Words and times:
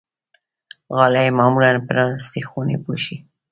غالۍ 0.95 1.27
معمولا 1.37 1.71
پرانيستې 1.87 2.41
خونې 2.49 2.77
پوښي. 2.83 3.15